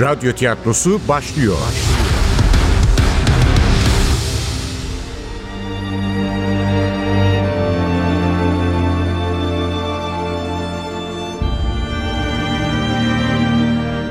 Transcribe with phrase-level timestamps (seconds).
[0.00, 1.56] Radyo tiyatrosu başlıyor.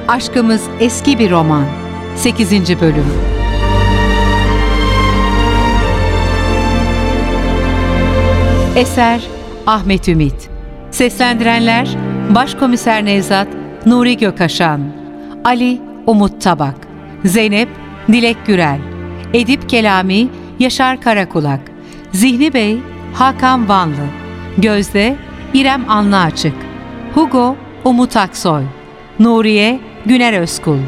[0.08, 1.66] Aşkımız eski bir roman.
[2.16, 2.52] 8.
[2.82, 3.06] bölüm.
[8.76, 9.22] Eser
[9.68, 10.50] Ahmet Ümit.
[10.92, 11.98] Seslendirenler
[12.36, 13.48] Başkomiser Nevzat
[13.86, 15.05] Nuri Gökaşan,
[15.46, 16.76] Ali Umut Tabak,
[17.26, 17.70] Zeynep
[18.08, 18.80] Dilek Gürel,
[19.34, 20.28] Edip Kelami
[20.60, 21.60] Yaşar Karakulak,
[22.12, 22.78] Zihni Bey
[23.14, 24.06] Hakan Vanlı,
[24.58, 25.16] Gözde
[25.54, 26.54] İrem Anlıaçık,
[27.16, 28.64] Hugo Umut Aksoy,
[29.20, 30.80] Nuriye Güner Özkul,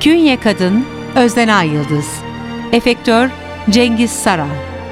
[0.00, 0.84] Künye Kadın
[1.16, 2.20] Özden Yıldız,
[2.72, 3.30] Efektör
[3.70, 4.48] Cengiz Saran,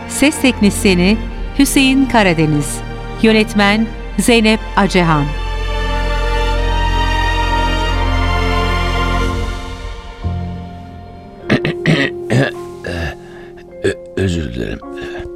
[0.09, 1.17] Ses Teknisyeni
[1.59, 2.81] Hüseyin Karadeniz,
[3.23, 3.87] Yönetmen
[4.19, 5.46] Zeynep Acehan.
[14.67, 14.81] Dilerim.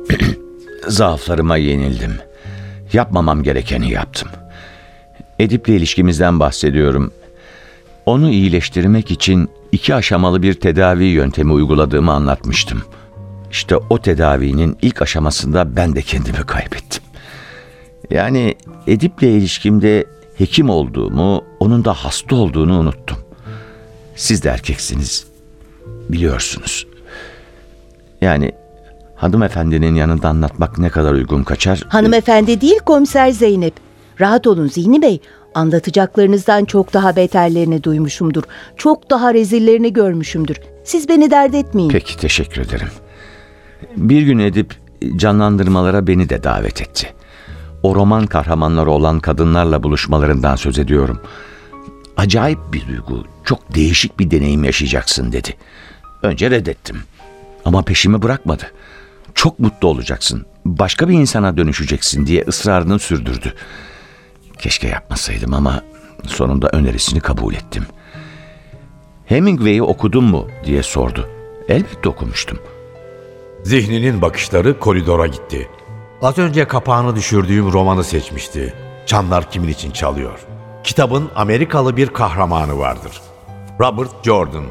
[0.88, 2.14] Zaaflarıma yenildim.
[2.92, 4.28] Yapmamam gerekeni yaptım.
[5.38, 7.12] Edip'le ilişkimizden bahsediyorum.
[8.06, 12.82] Onu iyileştirmek için iki aşamalı bir tedavi yöntemi uyguladığımı anlatmıştım.
[13.50, 17.02] İşte o tedavinin ilk aşamasında ben de kendimi kaybettim.
[18.10, 18.54] Yani
[18.86, 20.04] Edip'le ilişkimde
[20.38, 23.18] hekim olduğumu, onun da hasta olduğunu unuttum.
[24.16, 25.26] Siz de erkeksiniz.
[26.08, 26.86] Biliyorsunuz.
[28.20, 28.52] Yani
[29.20, 31.82] hanımefendinin yanında anlatmak ne kadar uygun kaçar?
[31.88, 33.74] Hanımefendi değil komiser Zeynep.
[34.20, 35.20] Rahat olun Zihni Bey.
[35.54, 38.42] Anlatacaklarınızdan çok daha beterlerini duymuşumdur.
[38.76, 40.56] Çok daha rezillerini görmüşümdür.
[40.84, 41.88] Siz beni dert etmeyin.
[41.88, 42.88] Peki teşekkür ederim.
[43.96, 44.74] Bir gün Edip
[45.16, 47.12] canlandırmalara beni de davet etti.
[47.82, 51.20] O roman kahramanları olan kadınlarla buluşmalarından söz ediyorum.
[52.16, 55.56] Acayip bir duygu, çok değişik bir deneyim yaşayacaksın dedi.
[56.22, 56.96] Önce reddettim.
[57.64, 58.62] Ama peşimi bırakmadı.
[59.40, 60.46] Çok mutlu olacaksın.
[60.64, 63.54] Başka bir insana dönüşeceksin diye ısrarını sürdürdü.
[64.58, 65.82] Keşke yapmasaydım ama
[66.26, 67.86] sonunda önerisini kabul ettim.
[69.26, 71.28] Hemingway'i okudun mu diye sordu.
[71.68, 72.58] Elbette okumuştum.
[73.62, 75.68] Zihninin bakışları koridora gitti.
[76.22, 78.74] Az önce kapağını düşürdüğüm romanı seçmişti.
[79.06, 80.38] Çanlar kimin için çalıyor?
[80.84, 83.20] Kitabın Amerikalı bir kahramanı vardır.
[83.80, 84.64] Robert Jordan.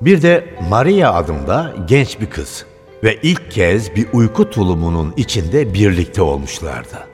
[0.00, 2.66] Bir de Maria adında genç bir kız.
[3.06, 7.06] Ve ilk kez bir uyku tulumunun içinde birlikte olmuşlardı.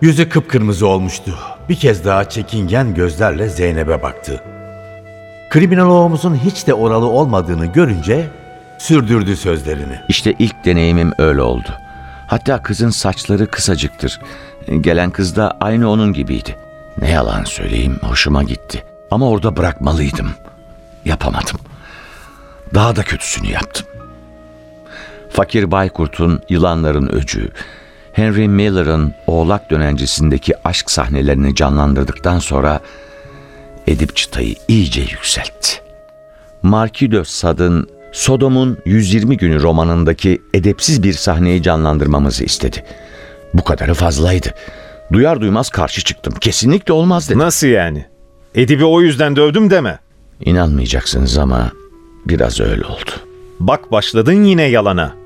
[0.00, 1.38] Yüzü kıpkırmızı olmuştu.
[1.68, 4.42] Bir kez daha çekingen gözlerle Zeynep'e baktı.
[5.50, 8.26] Kriminoloğumuzun hiç de oralı olmadığını görünce
[8.78, 10.00] sürdürdü sözlerini.
[10.08, 11.68] İşte ilk deneyimim öyle oldu.
[12.26, 14.20] Hatta kızın saçları kısacıktır.
[14.80, 16.56] Gelen kız da aynı onun gibiydi.
[17.00, 18.84] Ne yalan söyleyeyim hoşuma gitti.
[19.10, 20.30] Ama orada bırakmalıydım.
[21.04, 21.58] Yapamadım.
[22.74, 23.86] Daha da kötüsünü yaptım.
[25.30, 27.48] Fakir Baykurt'un Yılanların Öcü,
[28.12, 32.80] Henry Miller'ın Oğlak Dönencisindeki aşk sahnelerini canlandırdıktan sonra
[33.86, 35.82] Edip çıtayı iyice yükseltti.
[36.62, 42.84] Marquis de Sade'ın Sodom'un 120 günü romanındaki edepsiz bir sahneyi canlandırmamızı istedi.
[43.54, 44.54] Bu kadarı fazlaydı.
[45.12, 46.34] Duyar duymaz karşı çıktım.
[46.40, 47.38] Kesinlikle olmaz dedim.
[47.38, 48.06] Nasıl yani?
[48.54, 49.98] Edip'i o yüzden dövdüm deme.
[50.40, 51.72] İnanmayacaksınız ama
[52.26, 53.10] biraz öyle oldu.
[53.60, 55.17] Bak başladın yine yalana.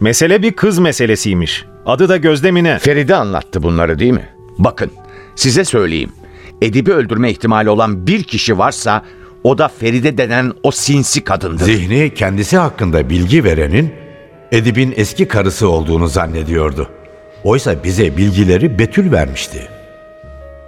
[0.00, 1.64] Mesele bir kız meselesiymiş.
[1.86, 2.78] Adı da Gözdemine.
[2.78, 4.28] Feride anlattı bunları değil mi?
[4.58, 4.90] Bakın
[5.36, 6.12] size söyleyeyim.
[6.62, 9.04] Edip'i öldürme ihtimali olan bir kişi varsa
[9.44, 11.64] o da Feride denen o sinsi kadındır.
[11.64, 13.92] Zihni kendisi hakkında bilgi verenin
[14.52, 16.88] Edip'in eski karısı olduğunu zannediyordu.
[17.44, 19.68] Oysa bize bilgileri Betül vermişti.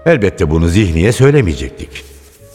[0.07, 2.05] Elbette bunu Zihni'ye söylemeyecektik.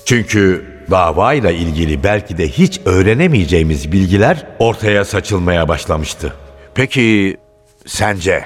[0.05, 6.33] Çünkü davayla ilgili belki de hiç öğrenemeyeceğimiz bilgiler ortaya saçılmaya başlamıştı.
[6.77, 7.37] Peki
[7.85, 8.45] sence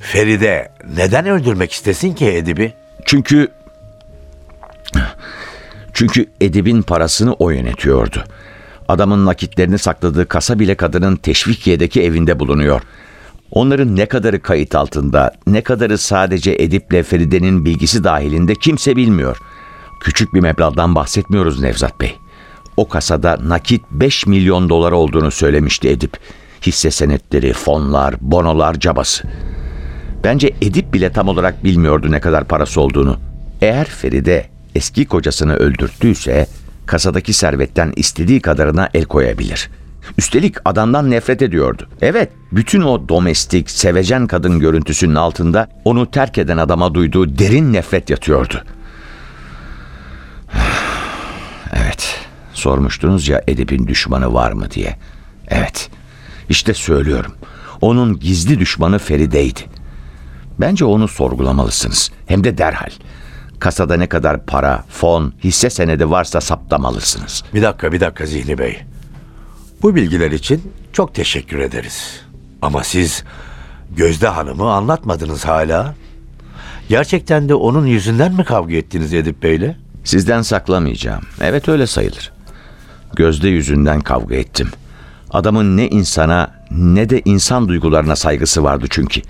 [0.00, 2.74] Feride neden öldürmek istesin ki Edip'i?
[3.04, 3.48] Çünkü
[5.92, 8.24] çünkü Edip'in parasını o yönetiyordu.
[8.88, 12.82] Adamın nakitlerini sakladığı kasa bile kadının Teşvikiye'deki evinde bulunuyor.
[13.50, 19.38] Onların ne kadarı kayıt altında, ne kadarı sadece Edip'le Feride'nin bilgisi dahilinde kimse bilmiyor.
[20.00, 22.18] Küçük bir meblağdan bahsetmiyoruz Nevzat Bey.
[22.76, 26.18] O kasada nakit 5 milyon dolar olduğunu söylemişti Edip.
[26.62, 29.28] Hisse senetleri, fonlar, bonolar cabası.
[30.24, 33.18] Bence Edip bile tam olarak bilmiyordu ne kadar parası olduğunu.
[33.60, 36.46] Eğer Feride eski kocasını öldürttüyse
[36.86, 39.70] kasadaki servetten istediği kadarına el koyabilir.
[40.18, 41.88] Üstelik adamdan nefret ediyordu.
[42.02, 48.10] Evet, bütün o domestik, sevecen kadın görüntüsünün altında onu terk eden adama duyduğu derin nefret
[48.10, 48.64] yatıyordu.
[51.72, 52.16] Evet,
[52.52, 54.96] sormuştunuz ya Edip'in düşmanı var mı diye.
[55.48, 55.90] Evet,
[56.50, 57.32] işte söylüyorum.
[57.80, 59.60] Onun gizli düşmanı Feride'ydi.
[60.60, 62.10] Bence onu sorgulamalısınız.
[62.26, 62.90] Hem de derhal.
[63.58, 67.44] Kasada ne kadar para, fon, hisse senedi varsa saptamalısınız.
[67.54, 68.78] Bir dakika bir dakika Zihni Bey.
[69.82, 72.20] Bu bilgiler için çok teşekkür ederiz.
[72.62, 73.24] Ama siz
[73.96, 75.94] Gözde Hanım'ı anlatmadınız hala.
[76.88, 79.76] Gerçekten de onun yüzünden mi kavga ettiniz Edip Bey'le?
[80.04, 81.22] Sizden saklamayacağım.
[81.40, 82.32] Evet öyle sayılır.
[83.16, 84.70] Gözde yüzünden kavga ettim.
[85.32, 89.20] Adamın ne insana ne de insan duygularına saygısı vardı çünkü.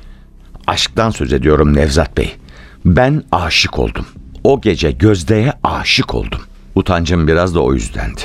[0.66, 2.36] Aşktan söz ediyorum Nevzat Bey.
[2.84, 4.06] Ben aşık oldum.
[4.44, 6.40] O gece Gözde'ye aşık oldum.
[6.74, 8.20] Utancım biraz da o yüzdendi.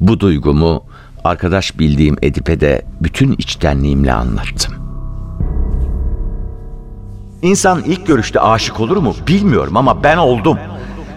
[0.00, 0.84] Bu duygumu
[1.24, 4.74] arkadaş bildiğim Edip'e de bütün içtenliğimle anlattım.
[7.42, 10.58] İnsan ilk görüşte aşık olur mu bilmiyorum ama ben oldum.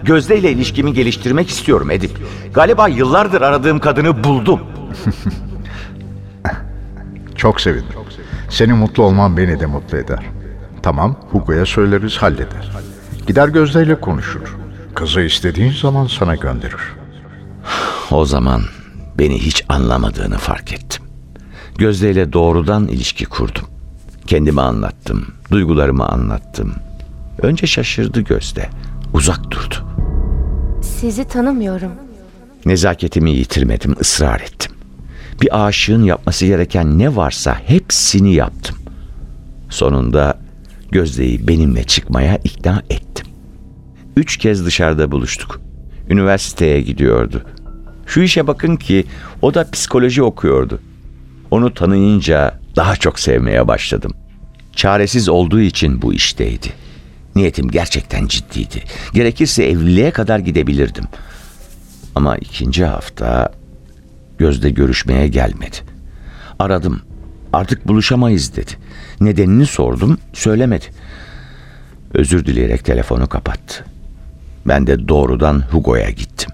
[0.04, 2.10] Gözde ile ilişkimi geliştirmek istiyorum Edip.
[2.54, 4.60] Galiba yıllardır aradığım kadını buldum.
[7.42, 7.98] Çok sevindim.
[8.50, 10.30] Senin mutlu olman beni de mutlu eder.
[10.82, 12.70] Tamam, Hugo'ya söyleriz halleder.
[13.26, 14.56] Gider Gözde ile konuşur.
[14.94, 16.80] Kızı istediğin zaman sana gönderir.
[18.10, 18.62] O zaman
[19.18, 21.04] beni hiç anlamadığını fark ettim.
[21.78, 23.64] Gözde ile doğrudan ilişki kurdum.
[24.26, 26.74] Kendimi anlattım, duygularımı anlattım.
[27.38, 28.68] Önce şaşırdı Gözde,
[29.12, 29.74] uzak durdu.
[30.82, 31.92] Sizi tanımıyorum.
[32.66, 34.71] Nezaketimi yitirmedim, ısrar ettim.
[35.40, 38.76] Bir aşığın yapması gereken ne varsa hepsini yaptım.
[39.70, 40.38] Sonunda
[40.90, 43.26] Gözde'yi benimle çıkmaya ikna ettim.
[44.16, 45.60] Üç kez dışarıda buluştuk.
[46.08, 47.42] Üniversiteye gidiyordu.
[48.06, 49.04] Şu işe bakın ki
[49.42, 50.80] o da psikoloji okuyordu.
[51.50, 54.12] Onu tanıyınca daha çok sevmeye başladım.
[54.76, 56.68] Çaresiz olduğu için bu işteydi.
[57.36, 58.82] Niyetim gerçekten ciddiydi.
[59.14, 61.04] Gerekirse evliliğe kadar gidebilirdim.
[62.14, 63.52] Ama ikinci hafta
[64.42, 65.76] Gözde görüşmeye gelmedi.
[66.58, 67.02] Aradım.
[67.52, 68.70] Artık buluşamayız dedi.
[69.20, 70.84] Nedenini sordum, söylemedi.
[72.14, 73.84] Özür dileyerek telefonu kapattı.
[74.66, 76.50] Ben de doğrudan Hugo'ya gittim.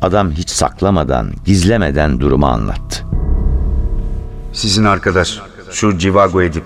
[0.00, 3.04] Adam hiç saklamadan, gizlemeden durumu anlattı.
[4.52, 5.40] Sizin arkadaş
[5.70, 6.64] şu Civago Edip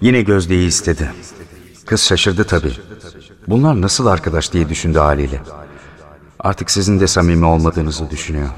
[0.00, 1.10] yine Gözde'yi istedi.
[1.86, 2.72] Kız şaşırdı tabii.
[3.48, 5.40] Bunlar nasıl arkadaş diye düşündü haliyle.
[6.40, 8.48] Artık sizin de samimi olmadığınızı düşünüyor.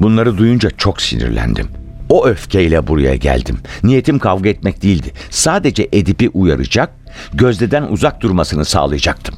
[0.00, 1.68] Bunları duyunca çok sinirlendim.
[2.08, 3.58] O öfkeyle buraya geldim.
[3.82, 5.12] Niyetim kavga etmek değildi.
[5.30, 6.90] Sadece Edip'i uyaracak,
[7.34, 9.34] Gözde'den uzak durmasını sağlayacaktım.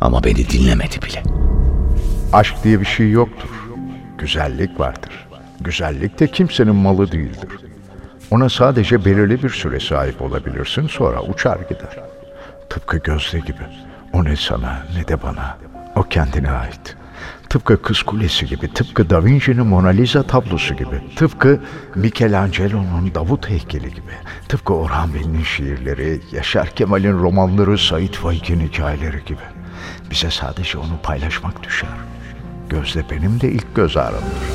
[0.00, 1.22] Ama beni dinlemedi bile.
[2.32, 3.48] Aşk diye bir şey yoktur.
[4.18, 5.28] Güzellik vardır.
[5.60, 7.48] Güzellik de kimsenin malı değildir.
[8.30, 11.98] Ona sadece belirli bir süre sahip olabilirsin sonra uçar gider.
[12.70, 13.62] Tıpkı Gözde gibi.
[14.12, 15.58] O ne sana ne de bana.
[15.96, 16.96] O kendine ait.
[17.50, 21.60] Tıpkı Kız Kulesi gibi, tıpkı Da Vinci'nin Mona Lisa tablosu gibi, tıpkı
[21.94, 24.12] Michelangelo'nun Davut heykeli gibi,
[24.48, 29.42] tıpkı Orhan Veli'nin şiirleri, Yaşar Kemal'in romanları, Sait Faik'in hikayeleri gibi.
[30.10, 31.88] Bize sadece onu paylaşmak düşer.
[32.68, 34.50] Gözde benim de ilk göz ağrımdır.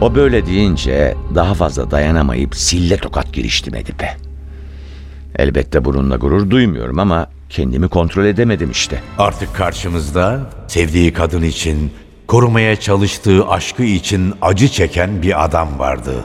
[0.00, 4.29] O böyle deyince daha fazla dayanamayıp sille tokat giriştim Edip'e.
[5.36, 9.00] Elbette bununla gurur duymuyorum ama kendimi kontrol edemedim işte.
[9.18, 11.92] Artık karşımızda sevdiği kadın için,
[12.26, 16.24] korumaya çalıştığı aşkı için acı çeken bir adam vardı.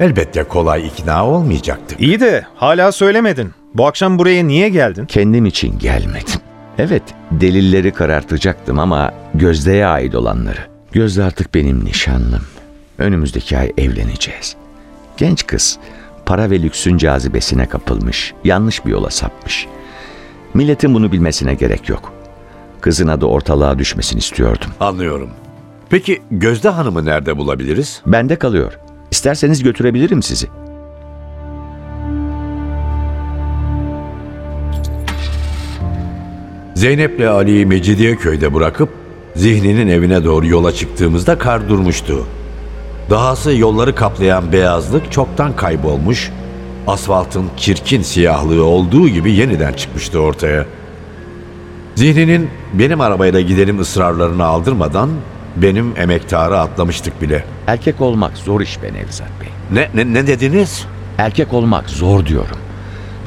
[0.00, 2.00] Elbette kolay ikna olmayacaktık.
[2.00, 3.50] İyi de hala söylemedin.
[3.74, 5.06] Bu akşam buraya niye geldin?
[5.06, 6.40] Kendim için gelmedim.
[6.78, 10.60] Evet, delilleri karartacaktım ama Gözde'ye ait olanları.
[10.92, 12.42] Gözde artık benim nişanlım.
[12.98, 14.56] Önümüzdeki ay evleneceğiz.
[15.16, 15.78] Genç kız,
[16.28, 19.66] para ve lüksün cazibesine kapılmış, yanlış bir yola sapmış.
[20.54, 22.12] Milletin bunu bilmesine gerek yok.
[22.80, 24.70] Kızın adı ortalığa düşmesini istiyordum.
[24.80, 25.30] Anlıyorum.
[25.90, 28.02] Peki Gözde Hanım'ı nerede bulabiliriz?
[28.06, 28.78] Bende kalıyor.
[29.10, 30.46] İsterseniz götürebilirim sizi.
[36.74, 38.88] Zeynep'le Ali'yi Mecidiyeköy'de bırakıp
[39.36, 42.26] Zihni'nin evine doğru yola çıktığımızda kar durmuştu.
[43.10, 46.30] Dahası yolları kaplayan beyazlık çoktan kaybolmuş,
[46.86, 50.66] asfaltın çirkin siyahlığı olduğu gibi yeniden çıkmıştı ortaya.
[51.94, 55.10] Zihni'nin benim arabayla gidelim ısrarlarını aldırmadan
[55.56, 57.44] benim emektarı atlamıştık bile.
[57.66, 59.48] Erkek olmak zor iş be Nevzat Bey.
[59.72, 60.86] Ne, ne, ne dediniz?
[61.18, 62.56] Erkek olmak zor diyorum.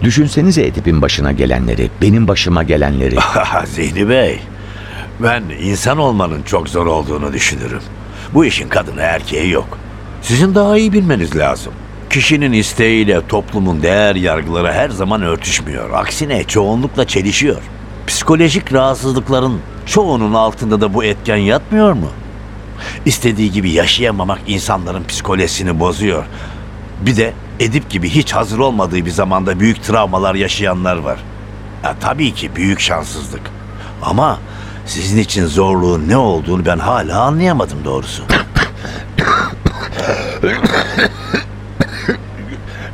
[0.04, 3.16] Düşünsenize Edip'in başına gelenleri, benim başıma gelenleri.
[3.66, 4.40] Zihni Bey,
[5.20, 7.82] ben insan olmanın çok zor olduğunu düşünürüm.
[8.34, 9.78] Bu işin kadını erkeği yok.
[10.22, 11.74] Sizin daha iyi bilmeniz lazım.
[12.10, 15.90] Kişinin isteğiyle toplumun değer yargıları her zaman örtüşmüyor.
[15.94, 17.62] Aksine çoğunlukla çelişiyor.
[18.08, 22.08] Psikolojik rahatsızlıkların çoğunun altında da bu etken yatmıyor mu?
[23.06, 26.26] İstediği gibi yaşayamamak insanların psikolojisini bozuyor.
[27.06, 31.20] Bir de Edip gibi hiç hazır olmadığı bir zamanda büyük travmalar yaşayanlar var.
[31.84, 33.42] Ya, tabii ki büyük şanssızlık.
[34.02, 34.40] Ama
[34.92, 38.24] sizin için zorluğun ne olduğunu ben hala anlayamadım doğrusu.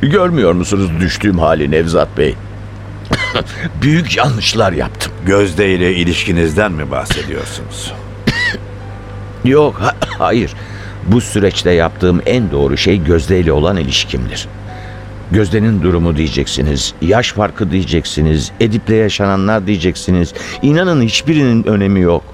[0.02, 2.34] Görmüyor musunuz düştüğüm hali Nevzat Bey?
[3.82, 5.12] Büyük yanlışlar yaptım.
[5.26, 7.92] Gözde ile ilişkinizden mi bahsediyorsunuz?
[9.44, 10.54] Yok, ha- hayır.
[11.06, 14.48] Bu süreçte yaptığım en doğru şey Gözde ile olan ilişkimdir.
[15.32, 20.34] Gözde'nin durumu diyeceksiniz, yaş farkı diyeceksiniz, Edip'le yaşananlar diyeceksiniz.
[20.62, 22.24] İnanın hiçbirinin önemi yok.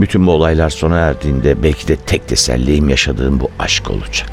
[0.00, 4.28] Bütün bu olaylar sona erdiğinde belki de tek tesellim yaşadığım bu aşk olacak.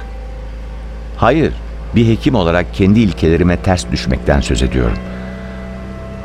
[1.17, 1.53] Hayır,
[1.95, 4.97] bir hekim olarak kendi ilkelerime ters düşmekten söz ediyorum.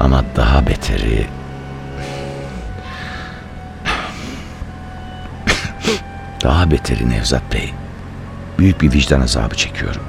[0.01, 1.27] Ama daha beteri
[6.43, 7.75] Daha beteri Nevzat Bey.
[8.59, 10.03] Büyük bir vicdan azabı çekiyorum.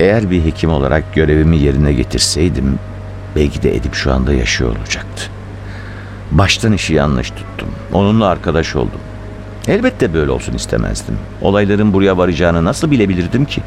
[0.00, 2.78] Eğer bir hekim olarak görevimi yerine getirseydim
[3.36, 5.30] belki de Edip şu anda yaşıyor olacaktı.
[6.30, 7.68] Baştan işi yanlış tuttum.
[7.92, 9.00] Onunla arkadaş oldum.
[9.68, 11.18] Elbette böyle olsun istemezdim.
[11.42, 13.62] Olayların buraya varacağını nasıl bilebilirdim ki?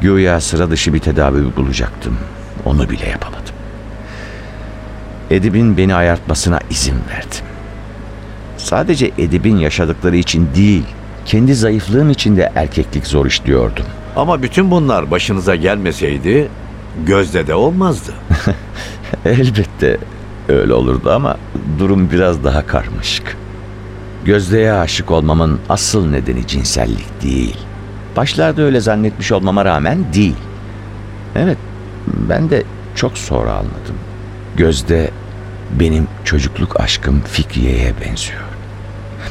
[0.00, 2.18] Güya sıra dışı bir tedavi bulacaktım.
[2.64, 3.54] Onu bile yapamadım.
[5.30, 7.46] Edip'in beni ayartmasına izin verdim.
[8.56, 10.84] Sadece Edip'in yaşadıkları için değil,
[11.24, 13.86] kendi zayıflığım için de erkeklik zor işliyordum.
[14.16, 16.48] Ama bütün bunlar başınıza gelmeseydi
[17.06, 18.12] Gözde de olmazdı.
[19.24, 19.98] Elbette
[20.48, 21.36] öyle olurdu ama
[21.78, 23.36] durum biraz daha karmaşık.
[24.24, 27.56] Gözde'ye aşık olmamın asıl nedeni cinsellik değil.
[28.16, 30.36] Başlarda öyle zannetmiş olmama rağmen değil.
[31.36, 31.58] Evet,
[32.06, 32.62] ben de
[32.94, 33.96] çok sonra anladım.
[34.56, 35.10] Gözde
[35.80, 38.42] benim çocukluk aşkım Fikriye'ye benziyor.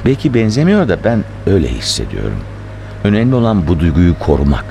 [0.06, 2.40] Belki benzemiyor da ben öyle hissediyorum.
[3.04, 4.66] Önemli olan bu duyguyu korumak.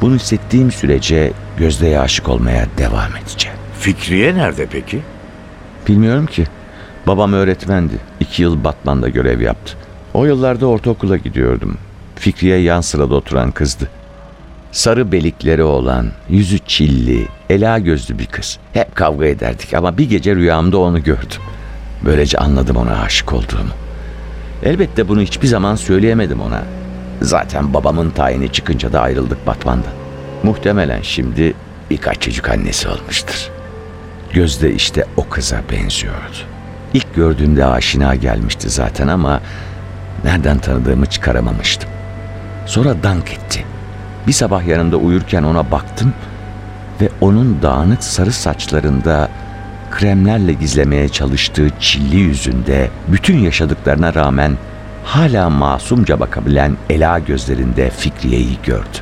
[0.00, 3.58] Bunu hissettiğim sürece Gözde'ye aşık olmaya devam edeceğim.
[3.80, 5.00] Fikriye nerede peki?
[5.88, 6.44] Bilmiyorum ki.
[7.06, 7.94] Babam öğretmendi.
[8.20, 9.76] İki yıl Batman'da görev yaptı.
[10.14, 11.78] O yıllarda ortaokula gidiyordum.
[12.16, 13.88] Fikriye yan sırada oturan kızdı.
[14.72, 18.58] Sarı belikleri olan, yüzü çilli, ela gözlü bir kız.
[18.72, 21.40] Hep kavga ederdik ama bir gece rüyamda onu gördüm.
[22.04, 23.72] Böylece anladım ona aşık olduğumu.
[24.62, 26.62] Elbette bunu hiçbir zaman söyleyemedim ona.
[27.20, 29.88] Zaten babamın tayini çıkınca da ayrıldık Batman'da.
[30.42, 31.54] Muhtemelen şimdi
[31.90, 33.50] birkaç çocuk annesi olmuştur.
[34.32, 36.36] Gözde işte o kıza benziyordu.
[36.94, 39.40] İlk gördüğümde aşina gelmişti zaten ama
[40.24, 41.90] nereden tanıdığımı çıkaramamıştım.
[42.66, 43.64] Sonra dank etti.
[44.26, 46.14] Bir sabah yanında uyurken ona baktım
[47.00, 49.28] ve onun dağınık sarı saçlarında
[49.90, 54.56] kremlerle gizlemeye çalıştığı çilli yüzünde bütün yaşadıklarına rağmen
[55.04, 58.98] hala masumca bakabilen ela gözlerinde Fikriye'yi gördü.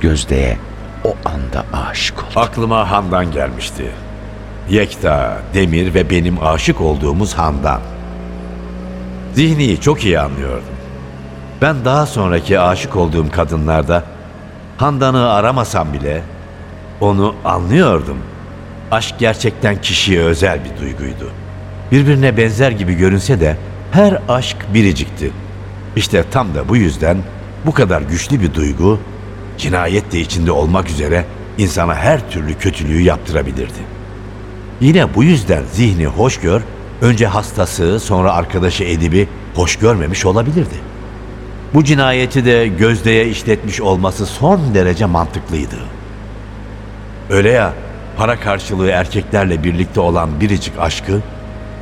[0.00, 0.58] Gözde'ye
[1.04, 2.40] o anda aşık oldu.
[2.40, 3.90] Aklıma Handan gelmişti.
[4.70, 7.80] Yekta, Demir ve benim aşık olduğumuz Handan.
[9.34, 10.74] Zihni'yi çok iyi anlıyordum.
[11.62, 14.04] Ben daha sonraki aşık olduğum kadınlarda
[14.76, 16.22] Handan'ı aramasam bile
[17.00, 18.18] onu anlıyordum.
[18.90, 21.30] Aşk gerçekten kişiye özel bir duyguydu.
[21.92, 23.56] Birbirine benzer gibi görünse de
[23.94, 25.30] her aşk biricikti.
[25.96, 27.18] İşte tam da bu yüzden
[27.66, 28.98] bu kadar güçlü bir duygu
[29.58, 31.24] cinayet de içinde olmak üzere
[31.58, 33.78] insana her türlü kötülüğü yaptırabilirdi.
[34.80, 36.62] Yine bu yüzden zihni hoş gör,
[37.02, 40.74] önce hastası sonra arkadaşı Edip'i hoş görmemiş olabilirdi.
[41.74, 45.78] Bu cinayeti de Gözde'ye işletmiş olması son derece mantıklıydı.
[47.30, 47.72] Öyle ya,
[48.16, 51.20] para karşılığı erkeklerle birlikte olan biricik aşkı,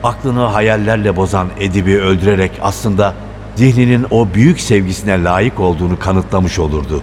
[0.05, 3.15] aklını hayallerle bozan Edip'i öldürerek aslında
[3.55, 7.03] zihninin o büyük sevgisine layık olduğunu kanıtlamış olurdu.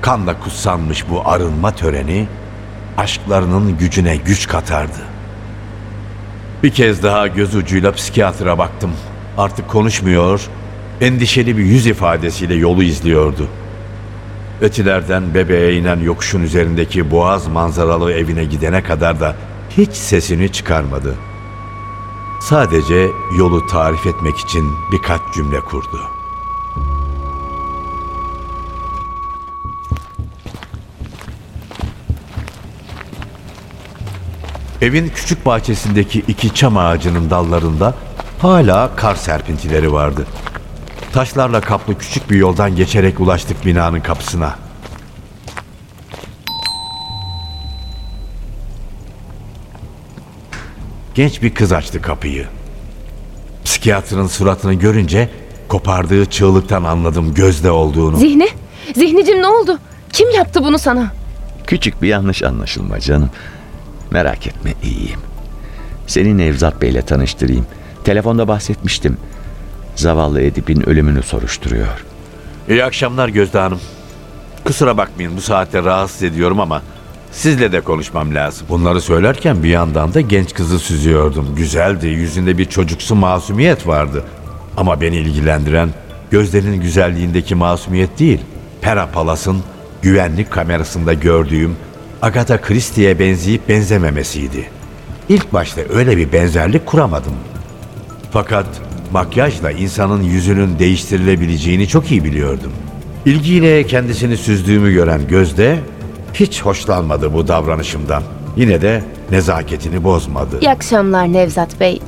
[0.00, 2.26] Kanla kutsanmış bu arınma töreni,
[2.98, 4.98] aşklarının gücüne güç katardı.
[6.62, 8.90] Bir kez daha göz ucuyla psikiyatra baktım.
[9.38, 10.48] Artık konuşmuyor,
[11.00, 13.48] endişeli bir yüz ifadesiyle yolu izliyordu.
[14.60, 19.36] Ötilerden bebeğe inen yokuşun üzerindeki boğaz manzaralı evine gidene kadar da
[19.76, 21.14] hiç sesini çıkarmadı.
[22.44, 26.00] Sadece yolu tarif etmek için birkaç cümle kurdu.
[34.80, 37.94] Evin küçük bahçesindeki iki çam ağacının dallarında
[38.38, 40.26] hala kar serpintileri vardı.
[41.12, 44.63] Taşlarla kaplı küçük bir yoldan geçerek ulaştık binanın kapısına.
[51.14, 52.46] Genç bir kız açtı kapıyı.
[53.64, 55.28] Psikiyatrın suratını görünce
[55.68, 58.16] kopardığı çığlıktan anladım gözde olduğunu.
[58.16, 58.48] Zihni?
[58.94, 59.78] Zihnicim ne oldu?
[60.12, 61.12] Kim yaptı bunu sana?
[61.66, 63.30] Küçük bir yanlış anlaşılma canım.
[64.10, 65.20] Merak etme iyiyim.
[66.06, 67.66] Seni Nevzat Bey'le tanıştırayım.
[68.04, 69.16] Telefonda bahsetmiştim.
[69.96, 72.04] Zavallı Edip'in ölümünü soruşturuyor.
[72.68, 73.80] İyi akşamlar Gözde Hanım.
[74.64, 76.82] Kusura bakmayın bu saatte rahatsız ediyorum ama
[77.34, 78.66] sizle de konuşmam lazım.
[78.68, 81.54] Bunları söylerken bir yandan da genç kızı süzüyordum.
[81.56, 84.24] Güzeldi, yüzünde bir çocuksu masumiyet vardı.
[84.76, 85.88] Ama beni ilgilendiren
[86.30, 88.40] Gözde'nin güzelliğindeki masumiyet değil,
[88.80, 89.62] Pera Palas'ın
[90.02, 91.76] güvenlik kamerasında gördüğüm
[92.22, 94.68] Agatha Christie'ye benzeyip benzememesiydi.
[95.28, 97.34] İlk başta öyle bir benzerlik kuramadım.
[98.30, 98.66] Fakat
[99.12, 102.72] makyajla insanın yüzünün değiştirilebileceğini çok iyi biliyordum.
[103.26, 105.78] İlgiyle kendisini süzdüğümü gören Gözde
[106.34, 108.22] hiç hoşlanmadı bu davranışımdan.
[108.56, 110.58] Yine de nezaketini bozmadı.
[110.60, 112.00] İyi akşamlar Nevzat Bey.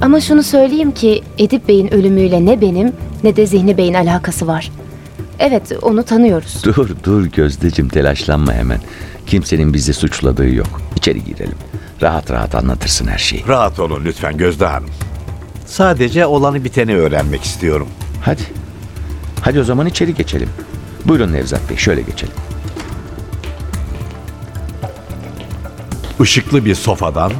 [0.00, 2.92] Ama şunu söyleyeyim ki Edip Bey'in ölümüyle ne benim
[3.24, 4.70] ne de Zihni Bey'in alakası var.
[5.38, 6.64] Evet onu tanıyoruz.
[6.64, 8.78] Dur dur Gözdeciğim telaşlanma hemen.
[9.26, 10.80] Kimsenin bizi suçladığı yok.
[10.96, 11.56] İçeri girelim.
[12.02, 13.48] Rahat rahat anlatırsın her şeyi.
[13.48, 14.88] Rahat olun lütfen Gözde Hanım.
[15.66, 17.88] Sadece olanı biteni öğrenmek istiyorum.
[18.24, 18.42] Hadi.
[19.40, 20.48] Hadi o zaman içeri geçelim.
[21.04, 22.34] Buyurun Nevzat Bey şöyle geçelim.
[26.20, 27.32] Işıklı bir sofadan,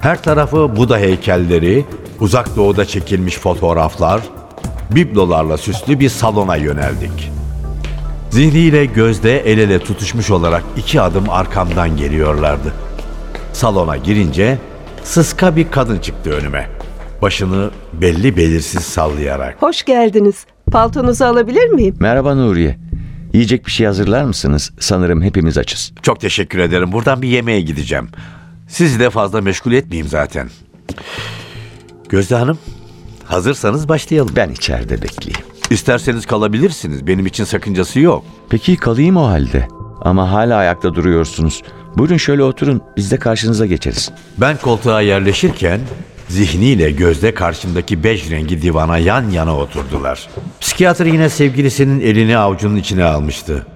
[0.00, 1.84] her tarafı Buda heykelleri,
[2.20, 4.20] uzak doğuda çekilmiş fotoğraflar,
[4.90, 7.30] biblolarla süslü bir salona yöneldik.
[8.30, 12.72] Zihniyle gözde el ele tutuşmuş olarak iki adım arkamdan geliyorlardı.
[13.52, 14.58] Salona girince
[15.04, 16.70] sıska bir kadın çıktı önüme.
[17.22, 19.56] Başını belli belirsiz sallayarak.
[19.62, 20.46] Hoş geldiniz.
[20.72, 21.96] Paltonuzu alabilir miyim?
[22.00, 22.78] Merhaba Nuriye.
[23.32, 24.70] Yiyecek bir şey hazırlar mısınız?
[24.80, 25.92] Sanırım hepimiz açız.
[26.02, 26.92] Çok teşekkür ederim.
[26.92, 28.08] Buradan bir yemeğe gideceğim.
[28.68, 30.50] Sizi de fazla meşgul etmeyeyim zaten.
[32.08, 32.58] Gözde Hanım,
[33.24, 34.32] hazırsanız başlayalım.
[34.36, 35.46] Ben içeride bekleyeyim.
[35.70, 37.06] İsterseniz kalabilirsiniz.
[37.06, 38.24] Benim için sakıncası yok.
[38.48, 39.68] Peki kalayım o halde.
[40.00, 41.62] Ama hala ayakta duruyorsunuz.
[41.96, 42.82] Buyurun şöyle oturun.
[42.96, 44.10] Biz de karşınıza geçeriz.
[44.38, 45.80] Ben koltuğa yerleşirken
[46.30, 50.28] zihniyle gözde karşımdaki bej rengi divana yan yana oturdular.
[50.60, 53.66] Psikiyatr yine sevgilisinin elini avucunun içine almıştı.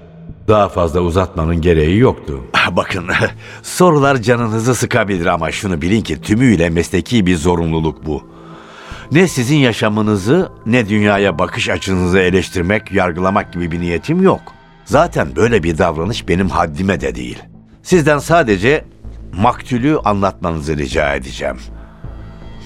[0.49, 2.41] Daha fazla uzatmanın gereği yoktu.
[2.71, 3.05] Bakın,
[3.63, 8.23] sorular canınızı sıkabilir ama şunu bilin ki tümüyle mesleki bir zorunluluk bu.
[9.13, 14.41] Ne sizin yaşamınızı ne dünyaya bakış açınızı eleştirmek, yargılamak gibi bir niyetim yok.
[14.85, 17.39] Zaten böyle bir davranış benim haddime de değil.
[17.83, 18.85] Sizden sadece
[19.33, 21.57] maktulü anlatmanızı rica edeceğim.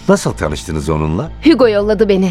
[0.09, 1.31] Nasıl tanıştınız onunla?
[1.44, 2.31] Hugo yolladı beni.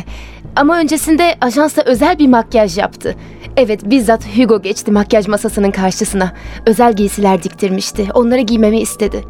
[0.56, 3.16] Ama öncesinde ajansa özel bir makyaj yaptı.
[3.58, 6.34] Evet bizzat Hugo geçti makyaj masasının karşısına.
[6.66, 8.08] Özel giysiler diktirmişti.
[8.14, 9.24] Onları giymemi istedi.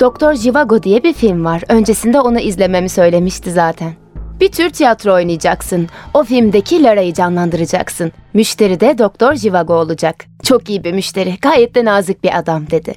[0.00, 1.62] Doktor Jivago diye bir film var.
[1.68, 3.92] Öncesinde onu izlememi söylemişti zaten.
[4.40, 5.88] Bir tür tiyatro oynayacaksın.
[6.14, 8.12] O filmdeki Lara'yı canlandıracaksın.
[8.34, 10.26] Müşteri de Doktor Jivago olacak.
[10.42, 11.36] Çok iyi bir müşteri.
[11.42, 12.94] Gayet de nazik bir adam dedi.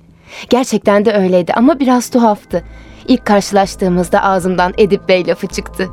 [0.50, 2.64] Gerçekten de öyleydi ama biraz tuhaftı.
[3.12, 5.90] İlk karşılaştığımızda ağzımdan Edip Bey lafı çıktı.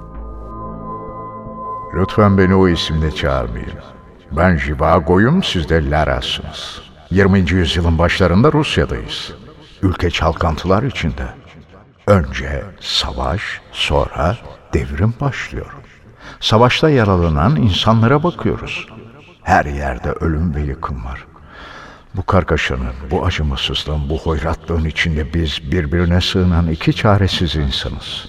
[1.94, 3.72] Lütfen beni o isimle çağırmayın.
[4.32, 6.82] Ben Jivago'yum, siz de Lara'sınız.
[7.10, 7.38] 20.
[7.50, 9.34] yüzyılın başlarında Rusya'dayız.
[9.82, 11.26] Ülke çalkantılar içinde.
[12.06, 14.36] Önce savaş, sonra
[14.74, 15.74] devrim başlıyor.
[16.40, 18.88] Savaşta yaralanan insanlara bakıyoruz.
[19.42, 21.26] Her yerde ölüm ve yıkım var.
[22.18, 28.26] Bu kargaşanın, bu acımasızlığın, bu hoyratlığın içinde biz birbirine sığınan iki çaresiz insanız.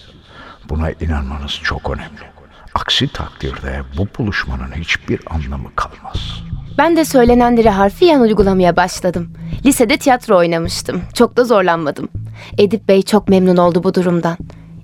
[0.70, 2.30] Buna inanmanız çok önemli.
[2.76, 6.44] Aksi takdirde bu buluşmanın hiçbir anlamı kalmaz.
[6.78, 9.34] Ben de söylenenleri harfiyen uygulamaya başladım.
[9.66, 11.02] Lisede tiyatro oynamıştım.
[11.14, 12.10] Çok da zorlanmadım.
[12.58, 14.38] Edip Bey çok memnun oldu bu durumdan.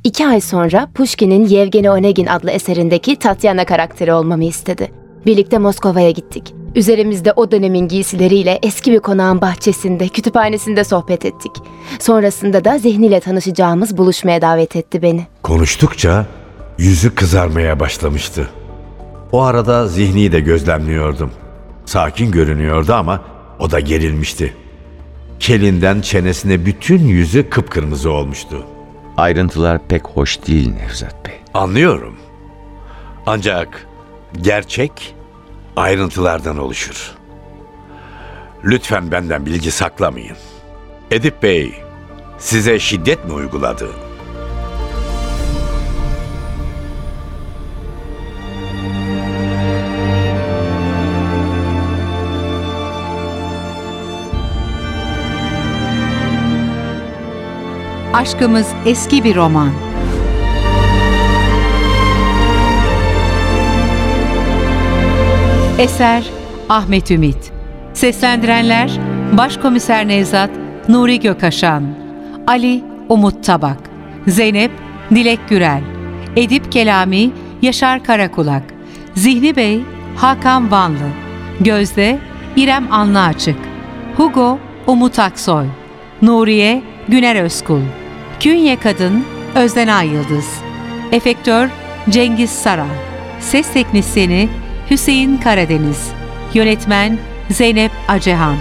[0.04, 5.05] İki ay sonra Pushkin'in Yevgeni Onegin adlı eserindeki Tatyana karakteri olmamı istedi.
[5.26, 6.54] Birlikte Moskova'ya gittik.
[6.76, 11.52] Üzerimizde o dönemin giysileriyle eski bir konağın bahçesinde, kütüphanesinde sohbet ettik.
[12.00, 15.28] Sonrasında da zihniyle tanışacağımız buluşmaya davet etti beni.
[15.44, 16.26] Konuştukça
[16.78, 18.50] yüzü kızarmaya başlamıştı.
[19.32, 21.32] O arada zihni de gözlemliyordum.
[21.86, 23.22] Sakin görünüyordu ama
[23.60, 24.54] o da gerilmişti.
[25.40, 28.66] Kelinden çenesine bütün yüzü kıpkırmızı olmuştu.
[29.18, 31.34] Ayrıntılar pek hoş değil Nevzat Bey.
[31.54, 32.16] Anlıyorum.
[33.26, 33.88] Ancak
[34.42, 35.15] gerçek
[35.76, 37.12] ayrıntılardan oluşur.
[38.64, 40.38] Lütfen benden bilgi saklamayın.
[41.12, 41.74] Edip Bey
[42.40, 43.90] size şiddet mi uyguladı?
[58.14, 59.95] Aşkımız eski bir roman.
[65.80, 66.24] Eser
[66.70, 67.52] Ahmet Ümit.
[67.94, 68.92] Seslendirenler
[69.38, 70.50] Başkomiser Nevzat
[70.90, 71.84] Nuri Gökaşan
[72.48, 73.78] Ali Umut Tabak.
[74.28, 74.72] Zeynep
[75.12, 75.82] Dilek Gürel.
[76.36, 78.64] Edip Kelami Yaşar Karakulak.
[79.16, 79.82] Zihni Bey
[80.16, 81.10] Hakan Vanlı.
[81.60, 82.20] Gözde
[82.56, 83.58] İrem Anlıaçık.
[84.18, 85.66] Hugo Umut Aksoy.
[86.22, 87.82] Nuriye Güner Özkul.
[88.40, 89.24] Künye Kadın
[89.56, 90.62] Özden Ay Yıldız
[91.12, 91.70] Efektör
[92.10, 92.88] Cengiz Sara.
[93.40, 94.50] Ses Teknisyeni
[94.92, 96.12] Hüseyin Karadeniz
[96.54, 97.20] Yönetmen
[97.52, 98.56] Zeynep Acehan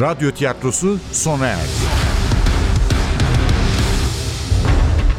[0.00, 1.87] Radyo tiyatrosu sona erdi.